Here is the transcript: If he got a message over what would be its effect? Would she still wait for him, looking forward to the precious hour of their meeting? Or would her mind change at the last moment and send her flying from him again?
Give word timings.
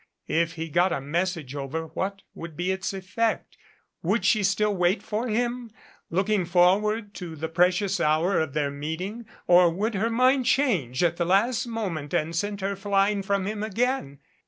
If 0.33 0.53
he 0.53 0.67
got 0.67 0.91
a 0.91 0.99
message 0.99 1.53
over 1.53 1.85
what 1.89 2.23
would 2.33 2.57
be 2.57 2.71
its 2.71 2.91
effect? 2.91 3.55
Would 4.01 4.25
she 4.25 4.41
still 4.41 4.75
wait 4.75 5.03
for 5.03 5.27
him, 5.27 5.69
looking 6.09 6.43
forward 6.43 7.13
to 7.13 7.35
the 7.35 7.47
precious 7.47 7.99
hour 7.99 8.39
of 8.39 8.53
their 8.53 8.71
meeting? 8.71 9.27
Or 9.45 9.69
would 9.69 9.93
her 9.93 10.09
mind 10.09 10.47
change 10.47 11.03
at 11.03 11.17
the 11.17 11.25
last 11.25 11.67
moment 11.67 12.15
and 12.15 12.35
send 12.35 12.61
her 12.61 12.75
flying 12.75 13.21
from 13.21 13.45
him 13.45 13.61
again? 13.61 14.17